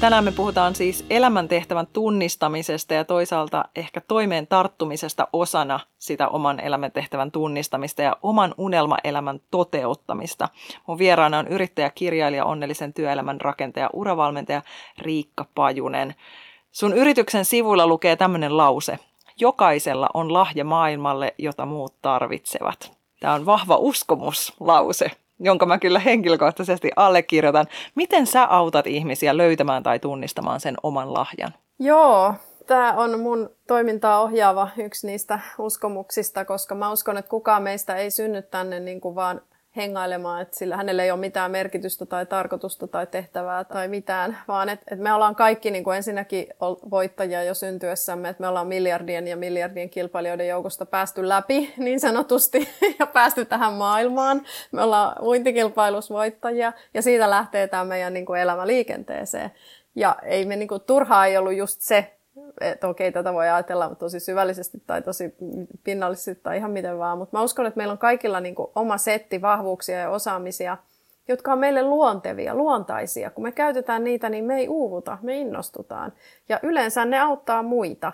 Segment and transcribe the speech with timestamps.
[0.00, 7.30] Tänään me puhutaan siis elämäntehtävän tunnistamisesta ja toisaalta ehkä toimeen tarttumisesta osana sitä oman elämäntehtävän
[7.30, 10.48] tunnistamista ja oman unelmaelämän toteuttamista.
[10.86, 14.62] Mun vieraana on yrittäjä, kirjailija, onnellisen työelämän rakentaja, uravalmentaja
[14.98, 16.14] Riikka Pajunen.
[16.72, 18.98] Sun yrityksen sivuilla lukee tämmöinen lause.
[19.40, 22.92] Jokaisella on lahja maailmalle, jota muut tarvitsevat.
[23.20, 25.10] Tämä on vahva uskomuslause
[25.40, 27.66] jonka mä kyllä henkilökohtaisesti allekirjoitan.
[27.94, 31.54] Miten sä autat ihmisiä löytämään tai tunnistamaan sen oman lahjan?
[31.78, 32.34] Joo,
[32.66, 38.10] tämä on mun toimintaa ohjaava yksi niistä uskomuksista, koska mä uskon, että kukaan meistä ei
[38.10, 39.40] synny tänne niin kuin vaan
[39.76, 44.68] hengailemaan, että sillä hänellä ei ole mitään merkitystä tai tarkoitusta tai tehtävää tai mitään, vaan
[44.68, 46.46] että, että me ollaan kaikki niin kuin ensinnäkin
[46.90, 52.68] voittajia jo syntyessämme, että me ollaan miljardien ja miljardien kilpailijoiden joukosta päästy läpi niin sanotusti
[52.98, 54.42] ja päästy tähän maailmaan.
[54.72, 59.50] Me ollaan uintikilpailussa voittajia ja siitä lähtee tämä meidän niin kuin elämä liikenteeseen.
[59.94, 62.15] Ja ei me niin kuin, turhaa ei ollut just se,
[62.60, 65.34] että okei, tätä voi ajatella tosi syvällisesti tai tosi
[65.84, 68.98] pinnallisesti tai ihan miten vaan, mutta mä uskon, että meillä on kaikilla niin kuin oma
[68.98, 70.76] setti vahvuuksia ja osaamisia,
[71.28, 73.30] jotka on meille luontevia, luontaisia.
[73.30, 76.12] Kun me käytetään niitä, niin me ei uuvuta, me innostutaan.
[76.48, 78.12] Ja yleensä ne auttaa muita.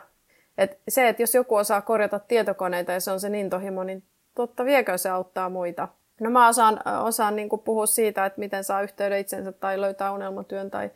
[0.58, 4.02] Et se, että jos joku osaa korjata tietokoneita ja se on se intohimo, niin
[4.34, 5.88] totta viekö se auttaa muita.
[6.20, 10.70] No mä osaan, osaan niin puhua siitä, että miten saa yhteyden itsensä tai löytää unelmatyön
[10.70, 10.90] tai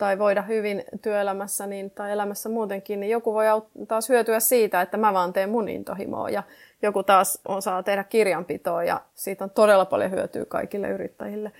[0.00, 3.44] tai voida hyvin työelämässä niin, tai elämässä muutenkin, niin joku voi
[3.88, 6.42] taas hyötyä siitä, että mä vaan teen mun intohimoa ja
[6.82, 11.52] joku taas osaa tehdä kirjanpitoa ja siitä on todella paljon hyötyä kaikille yrittäjille.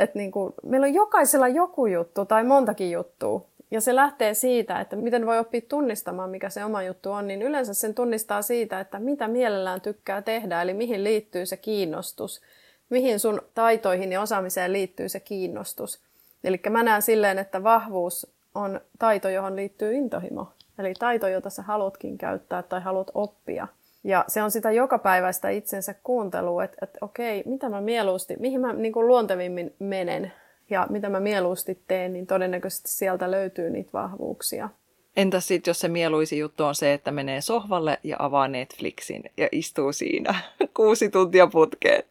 [0.00, 4.80] Et niin kuin, meillä on jokaisella joku juttu tai montakin juttua ja se lähtee siitä,
[4.80, 8.80] että miten voi oppia tunnistamaan, mikä se oma juttu on, niin yleensä sen tunnistaa siitä,
[8.80, 12.40] että mitä mielellään tykkää tehdä, eli mihin liittyy se kiinnostus,
[12.90, 16.07] mihin sun taitoihin ja osaamiseen liittyy se kiinnostus.
[16.44, 20.52] Eli mä näen silleen, että vahvuus on taito, johon liittyy intohimo.
[20.78, 23.68] Eli taito, jota sä haluatkin käyttää tai haluat oppia.
[24.04, 28.72] Ja se on sitä jokapäiväistä itsensä kuuntelua, että, että okei, mitä mä mieluusti, mihin mä
[28.72, 30.32] niin kuin luontevimmin menen
[30.70, 34.68] ja mitä mä mieluusti teen, niin todennäköisesti sieltä löytyy niitä vahvuuksia.
[35.16, 39.48] Entäs sitten, jos se mieluisi juttu on se, että menee sohvalle ja avaa Netflixin ja
[39.52, 40.34] istuu siinä
[40.76, 42.02] kuusi tuntia putkeen?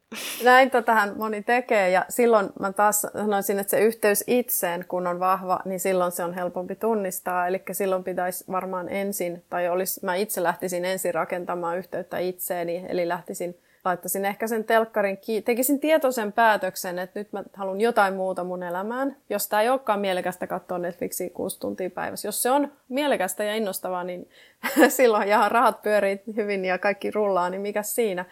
[0.43, 5.19] Näin tähän moni tekee ja silloin mä taas sanoisin, että se yhteys itseen, kun on
[5.19, 7.47] vahva, niin silloin se on helpompi tunnistaa.
[7.47, 13.07] Eli silloin pitäisi varmaan ensin, tai olisi, mä itse lähtisin ensin rakentamaan yhteyttä itseeni, eli
[13.07, 13.57] lähtisin
[13.87, 18.63] laittaisin ehkä sen telkkarin kiinni, tekisin tietoisen päätöksen, että nyt mä haluan jotain muuta mun
[18.63, 19.15] elämään.
[19.29, 22.27] Jos tämä ei olekaan mielekästä katsoa Netflixiä kuusi tuntia päivässä.
[22.27, 24.29] Jos se on mielekästä ja innostavaa, niin
[24.89, 28.25] silloin ja rahat pyörii hyvin ja kaikki rullaa, niin mikä siinä.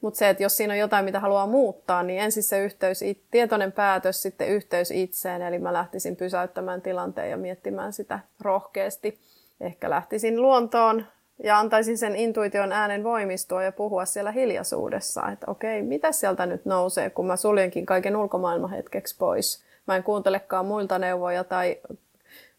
[0.00, 3.00] Mutta se, että jos siinä on jotain, mitä haluaa muuttaa, niin ensin se yhteys,
[3.30, 5.42] tietoinen päätös, sitten yhteys itseen.
[5.42, 9.18] Eli mä lähtisin pysäyttämään tilanteen ja miettimään sitä rohkeasti.
[9.60, 11.04] Ehkä lähtisin luontoon
[11.42, 16.64] ja antaisin sen intuition äänen voimistua ja puhua siellä hiljaisuudessa, että okei, mitä sieltä nyt
[16.64, 19.62] nousee, kun mä suljenkin kaiken ulkomaailman hetkeksi pois.
[19.86, 21.76] Mä en kuuntelekaan muilta neuvoja tai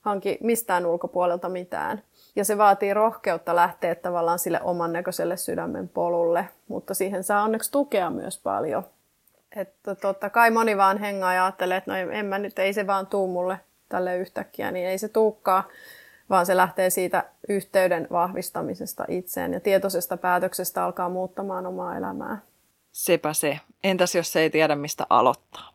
[0.01, 2.01] hanki mistään ulkopuolelta mitään.
[2.35, 7.71] Ja se vaatii rohkeutta lähteä tavallaan sille oman näköiselle sydämen polulle, mutta siihen saa onneksi
[7.71, 8.83] tukea myös paljon.
[9.55, 12.87] Että totta kai moni vaan hengaa ja ajattelee, että no en mä nyt, ei se
[12.87, 13.59] vaan tuu mulle
[13.89, 15.63] tälle yhtäkkiä, niin ei se tuukkaa
[16.29, 22.37] vaan se lähtee siitä yhteyden vahvistamisesta itseen ja tietoisesta päätöksestä alkaa muuttamaan omaa elämää.
[22.91, 23.59] Sepä se.
[23.83, 25.73] Entäs jos ei tiedä, mistä aloittaa?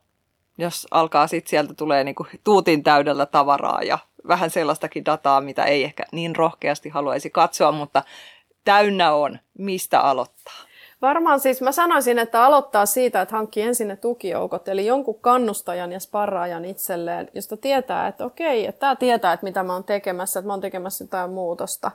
[0.59, 5.85] Jos alkaa sitten sieltä tulee niinku tuutin täydellä tavaraa ja vähän sellaistakin dataa, mitä ei
[5.85, 8.03] ehkä niin rohkeasti haluaisi katsoa, mutta
[8.65, 10.72] täynnä on, mistä aloittaa.
[11.03, 15.93] Varmaan siis mä sanoisin, että aloittaa siitä, että hankkii ensin ne tukijoukot, eli jonkun kannustajan
[15.93, 20.41] ja sparraajan itselleen, josta tietää, että okei, että tämä tietää, että mitä mä oon tekemässä,
[20.41, 21.91] että mä oon tekemässä jotain muutosta.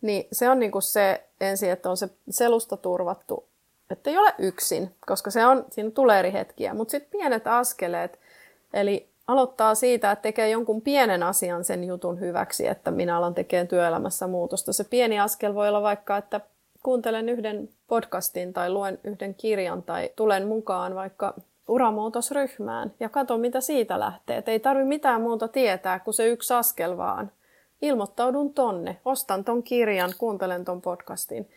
[0.00, 3.48] Niin se on niinku se ensin, että on se selusta turvattu,
[3.90, 6.74] että ei ole yksin, koska se on, siinä tulee eri hetkiä.
[6.74, 8.18] Mutta sitten pienet askeleet,
[8.74, 13.68] eli aloittaa siitä, että tekee jonkun pienen asian sen jutun hyväksi, että minä alan tekemään
[13.68, 14.72] työelämässä muutosta.
[14.72, 16.40] Se pieni askel voi olla vaikka, että
[16.82, 21.34] kuuntelen yhden podcastin tai luen yhden kirjan tai tulen mukaan vaikka
[21.68, 24.36] uramuutosryhmään ja katso, mitä siitä lähtee.
[24.36, 27.30] Et ei tarvi mitään muuta tietää kuin se yksi askel vaan.
[27.82, 31.48] Ilmoittaudun tonne, ostan ton kirjan, kuuntelen ton podcastin.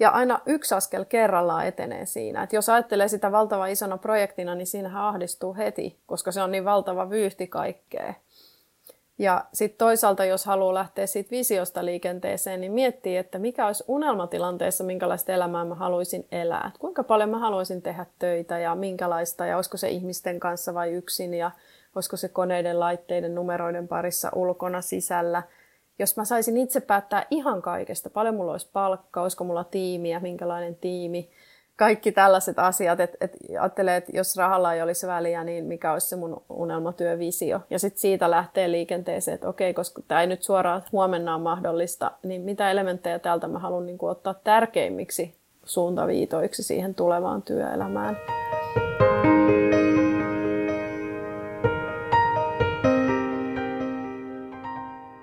[0.00, 2.42] Ja aina yksi askel kerrallaan etenee siinä.
[2.42, 6.64] Et jos ajattelee sitä valtava isona projektina, niin siinähän ahdistuu heti, koska se on niin
[6.64, 8.14] valtava vyyhti kaikkea.
[9.18, 14.84] Ja sitten toisaalta, jos haluaa lähteä siitä visiosta liikenteeseen, niin miettii, että mikä olisi unelmatilanteessa,
[14.84, 16.70] minkälaista elämää mä haluaisin elää.
[16.74, 20.92] Et kuinka paljon mä haluaisin tehdä töitä ja minkälaista, ja olisiko se ihmisten kanssa vai
[20.92, 21.50] yksin, ja
[21.94, 25.42] olisiko se koneiden, laitteiden, numeroiden parissa ulkona, sisällä.
[25.98, 30.74] Jos mä saisin itse päättää ihan kaikesta, paljon mulla olisi palkka, olisiko mulla tiimiä, minkälainen
[30.74, 31.30] tiimi,
[31.76, 36.08] kaikki tällaiset asiat, että et ajattelee, että jos rahalla ei olisi väliä, niin mikä olisi
[36.08, 37.60] se mun unelmatyövisio.
[37.70, 42.10] Ja sitten siitä lähtee liikenteeseen, että okei, koska tämä ei nyt suoraan huomenna ole mahdollista,
[42.22, 45.34] niin mitä elementtejä täältä mä haluan niin ottaa tärkeimmiksi
[45.64, 48.16] suuntaviitoiksi siihen tulevaan työelämään.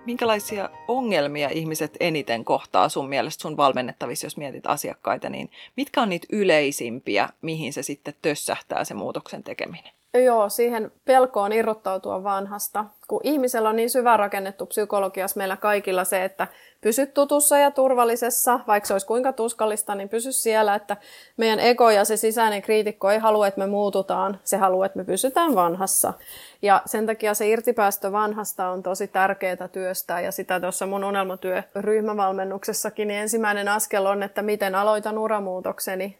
[0.10, 6.10] Minkälaisia ongelmia ihmiset eniten kohtaa sun mielestä sun valmennettavissa, jos mietit asiakkaita, niin mitkä on
[6.10, 9.99] niitä yleisimpiä, mihin se sitten tössähtää se muutoksen tekeminen?
[10.14, 12.86] Joo, siihen pelkoon irrottautua vanhasta.
[13.08, 16.48] Kun ihmisellä on niin syvä rakennettu psykologiassa meillä kaikilla se, että
[16.82, 20.98] pysy tutussa ja turvallisessa, vaikka se olisi kuinka tuskallista, niin pysy siellä, että
[21.38, 25.04] meidän ego ja se sisäinen kriitikko ei halua, että me muututaan, se haluaa, että me
[25.04, 26.14] pysytään vanhassa.
[26.62, 31.64] Ja sen takia se irtipäästö vanhasta on tosi tärkeää työstää ja sitä tuossa mun unelmatyö
[31.76, 36.20] ryhmävalmennuksessakin, niin ensimmäinen askel on, että miten aloitan uramuutokseni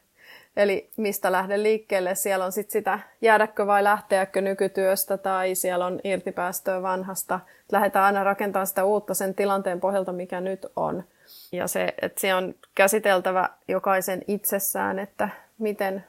[0.56, 6.00] Eli mistä lähden liikkeelle, siellä on sitten sitä jäädäkö vai lähteäkö nykytyöstä tai siellä on
[6.04, 7.40] irtipäästöä vanhasta.
[7.72, 11.04] Lähdetään aina rakentamaan sitä uutta sen tilanteen pohjalta, mikä nyt on.
[11.52, 16.04] Ja se, että se on käsiteltävä jokaisen itsessään, että miten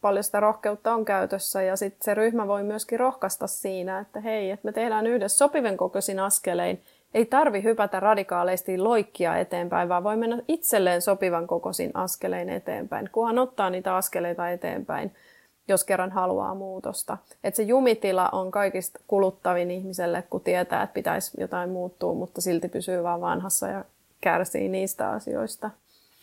[0.00, 4.50] paljon sitä rohkeutta on käytössä ja sitten se ryhmä voi myöskin rohkaista siinä, että hei,
[4.50, 6.82] että me tehdään yhdessä sopiven kokoisin askelein–
[7.16, 13.38] ei tarvi hypätä radikaaleisesti loikkia eteenpäin, vaan voi mennä itselleen sopivan kokoisin askelein eteenpäin, kunhan
[13.38, 15.14] ottaa niitä askeleita eteenpäin,
[15.68, 17.18] jos kerran haluaa muutosta.
[17.44, 22.68] Et se jumitila on kaikista kuluttavin ihmiselle, kun tietää, että pitäisi jotain muuttua, mutta silti
[22.68, 23.84] pysyy vaan vanhassa ja
[24.20, 25.70] kärsii niistä asioista.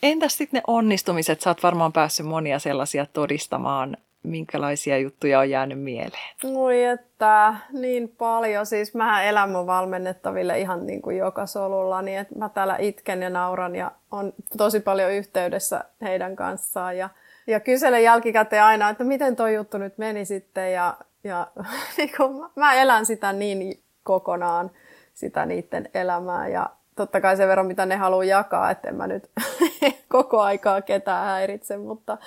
[0.03, 1.41] Entäs sitten ne onnistumiset?
[1.41, 6.35] Sä oot varmaan päässyt monia sellaisia todistamaan minkälaisia juttuja on jäänyt mieleen?
[6.55, 8.65] Oi että niin paljon.
[8.65, 13.21] Siis mä elän mun valmennettaville ihan niin kuin joka solulla, niin että mä täällä itken
[13.21, 17.09] ja nauran ja on tosi paljon yhteydessä heidän kanssaan ja,
[17.47, 21.47] ja kyselen jälkikäteen aina, että miten toi juttu nyt meni sitten ja, ja
[21.97, 24.71] niin kuin mä elän sitä niin kokonaan,
[25.13, 29.07] sitä niiden elämää ja totta kai sen verran, mitä ne haluaa jakaa, että en mä
[29.07, 29.29] nyt
[30.09, 32.17] koko aikaa ketään häiritse, mutta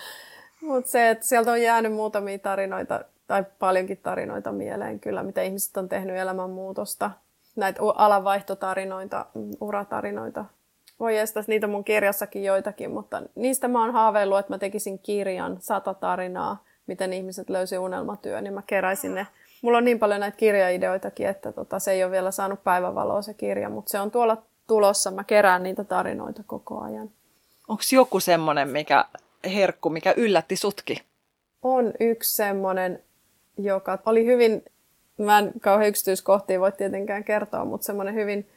[0.67, 5.77] mutta se, että sieltä on jäänyt muutamia tarinoita, tai paljonkin tarinoita mieleen kyllä, mitä ihmiset
[5.77, 7.11] on tehnyt elämänmuutosta.
[7.57, 9.27] Näitä alanvaihtotarinoita,
[9.61, 10.45] uratarinoita.
[11.01, 15.57] Voi estää, niitä mun kirjassakin joitakin, mutta niistä mä oon haaveillut, että mä tekisin kirjan,
[15.61, 19.27] sata tarinaa, miten ihmiset löysi unelmatyön, niin mä keräisin ne.
[19.63, 23.35] Mulla on niin paljon näitä kirjaideoitakin, että tota, se ei ole vielä saanut päivävaloa se
[23.35, 25.11] kirja, mutta se on tuolla tulossa.
[25.11, 27.11] Mä kerään niitä tarinoita koko ajan.
[27.69, 29.05] Onko joku semmoinen, mikä
[29.49, 31.03] herkku, mikä yllätti sutki?
[31.63, 33.03] On yksi semmoinen,
[33.59, 34.65] joka oli hyvin,
[35.19, 38.49] mä en kauhean yksityiskohtia voi tietenkään kertoa, mutta semmoinen hyvin,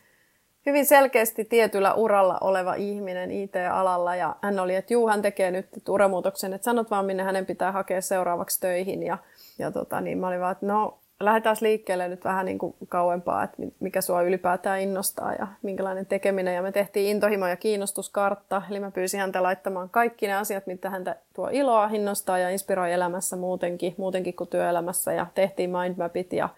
[0.65, 4.15] hyvin selkeästi tietyllä uralla oleva ihminen IT-alalla.
[4.15, 7.71] Ja hän oli, että juu, hän tekee nyt uramuutoksen, että sanot vaan, minne hänen pitää
[7.71, 9.03] hakea seuraavaksi töihin.
[9.03, 9.17] Ja,
[9.59, 13.43] ja tota, niin mä olin vaan, että no lähdetään liikkeelle nyt vähän niin kuin kauempaa,
[13.43, 16.55] että mikä sua ylipäätään innostaa ja minkälainen tekeminen.
[16.55, 20.89] Ja me tehtiin intohimo- ja kiinnostuskartta, eli mä pyysin häntä laittamaan kaikki ne asiat, mitä
[20.89, 25.13] häntä tuo iloa, innostaa ja inspiroi elämässä muutenkin, muutenkin kuin työelämässä.
[25.13, 26.49] Ja tehtiin mindmapit ja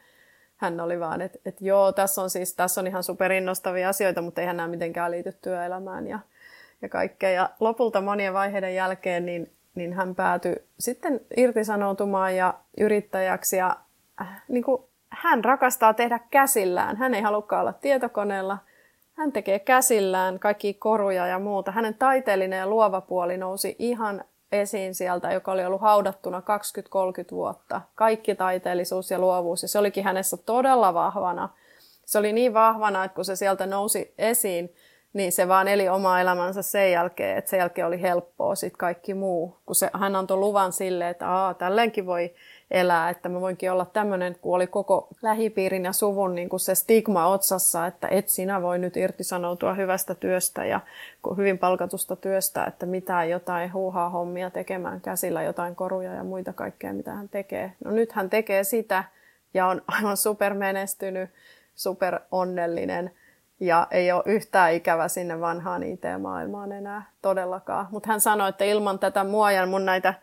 [0.57, 4.41] hän oli vaan, että, että joo, tässä on siis tässä on ihan superinnostavia asioita, mutta
[4.41, 6.19] eihän nämä mitenkään liity työelämään ja,
[6.81, 7.29] ja kaikkea.
[7.29, 13.77] Ja lopulta monien vaiheiden jälkeen niin, niin hän päätyi sitten irtisanoutumaan ja yrittäjäksi ja
[14.47, 16.97] niin kuin, hän rakastaa tehdä käsillään.
[16.97, 18.57] Hän ei halukkaan olla tietokoneella.
[19.13, 21.71] Hän tekee käsillään kaikki koruja ja muuta.
[21.71, 26.43] Hänen taiteellinen ja luova puoli nousi ihan esiin sieltä, joka oli ollut haudattuna 20-30
[27.31, 27.81] vuotta.
[27.95, 31.49] Kaikki taiteellisuus ja luovuus, ja se olikin hänessä todella vahvana.
[32.05, 34.75] Se oli niin vahvana, että kun se sieltä nousi esiin,
[35.13, 39.13] niin se vaan eli omaa elämänsä sen jälkeen, että sen jälkeen oli helppoa sitten kaikki
[39.13, 39.57] muu.
[39.65, 42.33] Kun se, hän antoi luvan sille, että Aa, tälleenkin voi
[42.71, 46.75] elää, että mä voinkin olla tämmöinen, kun oli koko lähipiirin ja suvun niin kuin se
[46.75, 50.79] stigma otsassa, että et sinä voi nyt irtisanoutua hyvästä työstä ja
[51.37, 56.93] hyvin palkatusta työstä, että mitä jotain huuhaa hommia tekemään käsillä, jotain koruja ja muita kaikkea,
[56.93, 57.73] mitä hän tekee.
[57.85, 59.03] No nyt hän tekee sitä
[59.53, 61.29] ja on aivan supermenestynyt,
[61.75, 63.11] super onnellinen
[63.59, 67.87] ja ei ole yhtään ikävä sinne vanhaan IT-maailmaan enää todellakaan.
[67.91, 70.13] Mutta hän sanoi, että ilman tätä mua ja mun näitä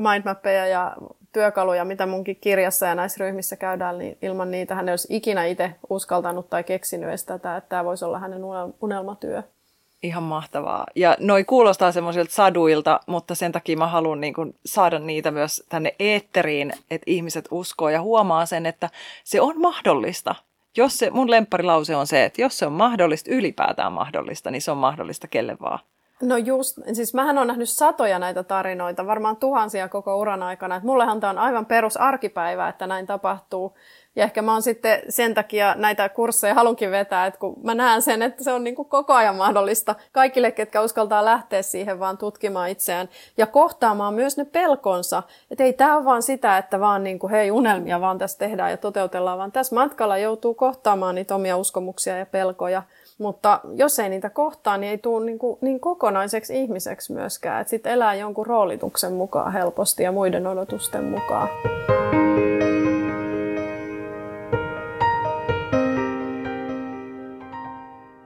[0.00, 0.96] mindmappeja ja
[1.32, 5.44] työkaluja, mitä munkin kirjassa ja näissä ryhmissä käydään, niin ilman niitä hän ei olisi ikinä
[5.44, 8.42] itse uskaltanut tai keksinyt edes tätä, että tämä voisi olla hänen
[8.80, 9.42] unelmatyö.
[10.02, 10.86] Ihan mahtavaa.
[10.94, 15.64] Ja noi kuulostaa semmoisilta saduilta, mutta sen takia mä haluan niin kun saada niitä myös
[15.68, 18.90] tänne eetteriin, että ihmiset uskoo ja huomaa sen, että
[19.24, 20.34] se on mahdollista.
[20.76, 24.70] Jos se, mun lempparilause on se, että jos se on mahdollista, ylipäätään mahdollista, niin se
[24.70, 25.78] on mahdollista kelle vaan.
[26.22, 30.76] No just, siis mähän on nähnyt satoja näitä tarinoita, varmaan tuhansia koko uran aikana.
[30.76, 33.76] Et mullehan tämä on aivan perus arkipäivä, että näin tapahtuu.
[34.16, 38.02] Ja ehkä mä oon sitten sen takia näitä kursseja halunkin vetää, että kun mä näen
[38.02, 42.18] sen, että se on niin kuin koko ajan mahdollista kaikille, ketkä uskaltaa lähteä siihen vaan
[42.18, 45.22] tutkimaan itseään ja kohtaamaan myös ne pelkonsa.
[45.50, 48.70] Että ei tämä ole vaan sitä, että vaan niin kuin, hei unelmia vaan tässä tehdään
[48.70, 52.82] ja toteutellaan, vaan tässä matkalla joutuu kohtaamaan niitä omia uskomuksia ja pelkoja.
[53.18, 57.68] Mutta jos ei niitä kohtaa, niin ei tule niin, kuin, niin kokonaiseksi ihmiseksi myöskään.
[57.68, 61.48] Sitten elää jonkun roolituksen mukaan helposti ja muiden odotusten mukaan.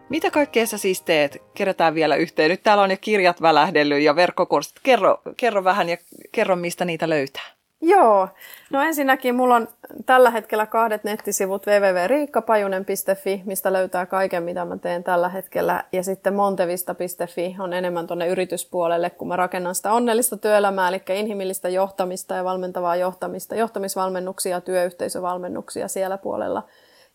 [0.09, 1.43] Mitä kaikkea sä siis teet?
[1.55, 2.51] Kerätään vielä yhteen.
[2.51, 4.77] Nyt täällä on jo kirjat välähdellyt ja verkkokurssit.
[4.83, 5.97] Kerro, kerro vähän ja
[6.33, 7.60] kerro, mistä niitä löytää.
[7.83, 8.29] Joo.
[8.71, 9.69] No ensinnäkin mulla on
[10.07, 15.85] tällä hetkellä kahdet nettisivut www.riikkapajunen.fi, mistä löytää kaiken, mitä mä teen tällä hetkellä.
[15.93, 21.69] Ja sitten montevista.fi on enemmän tuonne yrityspuolelle, kun mä rakennan sitä onnellista työelämää, eli inhimillistä
[21.69, 26.63] johtamista ja valmentavaa johtamista, johtamisvalmennuksia työyhteisövalmennuksia siellä puolella.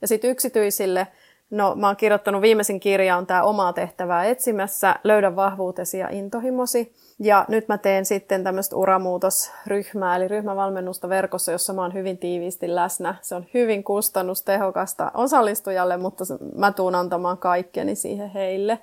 [0.01, 1.07] Ja sitten yksityisille–
[1.55, 6.93] No, mä oon kirjoittanut viimeisin kirja on tämä omaa tehtävää etsimässä, löydä vahvuutesi ja intohimosi.
[7.19, 12.75] Ja nyt mä teen sitten tämmöistä uramuutosryhmää, eli ryhmävalmennusta verkossa, jossa mä oon hyvin tiiviisti
[12.75, 13.15] läsnä.
[13.21, 16.23] Se on hyvin kustannustehokasta osallistujalle, mutta
[16.55, 18.79] mä tuun antamaan kaikkeni siihen heille.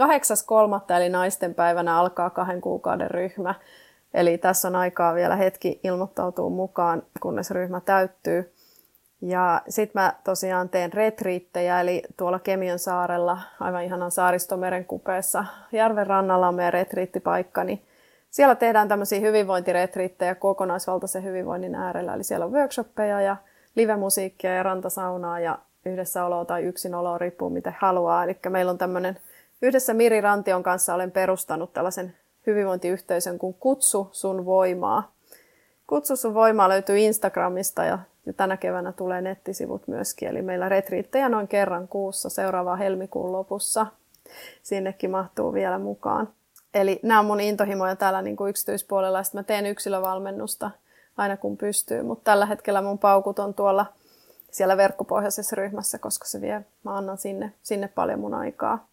[0.00, 0.96] 8.3.
[0.96, 3.54] eli naisten päivänä alkaa kahden kuukauden ryhmä.
[4.14, 8.53] Eli tässä on aikaa vielä hetki ilmoittautua mukaan, kunnes ryhmä täyttyy.
[9.26, 16.06] Ja sitten mä tosiaan teen retriittejä, eli tuolla Kemion saarella, aivan ihanan saaristomeren kupeessa, järven
[16.06, 17.82] rannalla on meidän retriittipaikka, niin
[18.30, 22.14] siellä tehdään tämmöisiä hyvinvointiretriittejä kokonaisvaltaisen hyvinvoinnin äärellä.
[22.14, 23.36] Eli siellä on workshoppeja ja
[23.74, 28.24] livemusiikkia ja rantasaunaa ja yhdessäoloa tai yksinoloa, riippuu miten haluaa.
[28.24, 29.18] Eli meillä on tämmöinen,
[29.62, 32.14] yhdessä Miri Rantion kanssa olen perustanut tällaisen
[32.46, 35.12] hyvinvointiyhteisön kuin Kutsu sun voimaa.
[35.86, 41.28] Kutsu sun voimaa löytyy Instagramista ja ja tänä keväänä tulee nettisivut myöskin, eli meillä retriittejä
[41.28, 43.86] noin kerran kuussa seuraava helmikuun lopussa.
[44.62, 46.28] Sinnekin mahtuu vielä mukaan.
[46.74, 50.70] Eli nämä on mun intohimoja täällä niin kuin yksityispuolella, sitten mä teen yksilövalmennusta
[51.16, 53.86] aina kun pystyy, mutta tällä hetkellä mun paukut on tuolla
[54.50, 58.86] siellä verkkopohjaisessa ryhmässä, koska se vie, mä annan sinne, sinne paljon mun aikaa.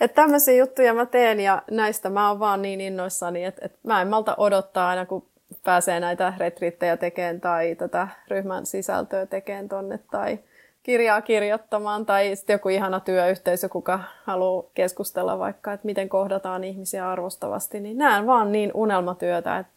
[0.00, 4.02] Että tämmöisiä juttuja mä teen ja näistä mä oon vaan niin innoissani, että, että mä
[4.02, 5.26] en malta odottaa aina, kun
[5.64, 10.38] pääsee näitä retriittejä tekemään tai tätä ryhmän sisältöä tekemään tonne tai
[10.82, 17.10] kirjaa kirjoittamaan tai sitten joku ihana työyhteisö, kuka haluaa keskustella vaikka, että miten kohdataan ihmisiä
[17.10, 19.72] arvostavasti, niin näen vaan niin unelmatyötä, että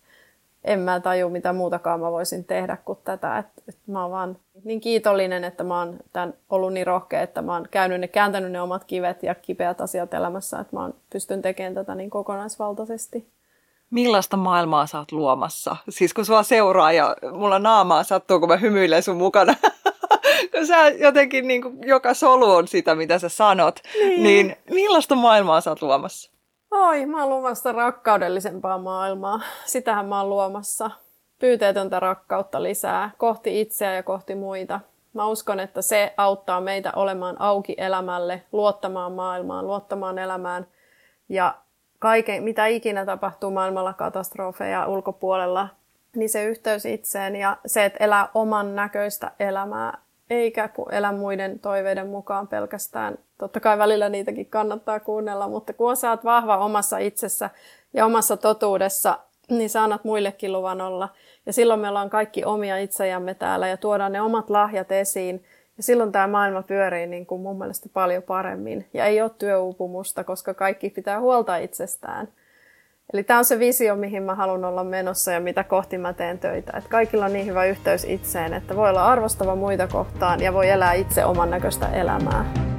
[0.66, 3.38] en mä taju mitä muutakaan mä voisin tehdä kuin tätä.
[3.38, 7.42] Että, että mä oon vaan niin kiitollinen, että mä oon tämän ollut niin rohkea, että
[7.42, 10.94] mä oon käynyt ne, kääntänyt ne omat kivet ja kipeät asiat elämässä, että mä oon
[11.10, 13.28] pystyn tekemään tätä niin kokonaisvaltaisesti
[13.96, 15.76] millaista maailmaa sä oot luomassa?
[15.90, 19.56] Siis kun sua seuraa ja mulla naamaa sattuu, kun mä hymyilen sun mukana.
[20.52, 23.80] kun sä jotenkin niin kuin, joka solu on sitä, mitä sä sanot.
[24.00, 24.24] Niin.
[24.24, 26.32] niin millaista maailmaa sä oot luomassa?
[26.72, 29.42] Oi, mä oon luomassa rakkaudellisempaa maailmaa.
[29.66, 30.92] Sitähän mä oon luomassa.
[31.40, 34.80] Pyyteetöntä rakkautta lisää kohti itseä ja kohti muita.
[35.14, 40.68] Mä uskon, että se auttaa meitä olemaan auki elämälle, luottamaan maailmaan, luottamaan elämään
[41.30, 41.56] ja
[42.00, 45.68] kaiken, mitä ikinä tapahtuu maailmalla katastrofeja ulkopuolella,
[46.16, 49.98] niin se yhteys itseen ja se, että elää oman näköistä elämää,
[50.30, 53.18] eikä elä muiden toiveiden mukaan pelkästään.
[53.38, 57.50] Totta kai välillä niitäkin kannattaa kuunnella, mutta kun sä oot vahva omassa itsessä
[57.94, 61.10] ja omassa totuudessa, niin sä annat muillekin luvan olla.
[61.46, 65.44] Ja silloin me ollaan kaikki omia itsejämme täällä ja tuodaan ne omat lahjat esiin–
[65.78, 68.88] ja silloin tämä maailma pyörii niin kuin mun mielestä paljon paremmin.
[68.94, 72.28] Ja ei ole työuupumusta, koska kaikki pitää huolta itsestään.
[73.14, 76.40] Eli tämä on se visio, mihin mä haluan olla menossa ja mitä kohti mä teen
[76.40, 76.78] töitä.
[76.78, 80.70] Että kaikilla on niin hyvä yhteys itseen, että voi olla arvostava muita kohtaan ja voi
[80.70, 82.75] elää itse oman näköistä elämää.